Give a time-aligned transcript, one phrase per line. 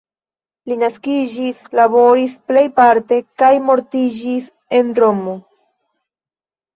[0.69, 4.47] Li naskiĝis, laboris plejparte kaj mortiĝis
[4.79, 5.35] en Romo.